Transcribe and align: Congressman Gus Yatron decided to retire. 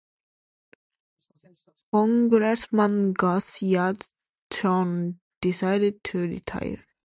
Congressman 1.91 3.13
Gus 3.13 3.59
Yatron 3.59 5.19
decided 5.41 6.03
to 6.05 6.21
retire. 6.21 6.83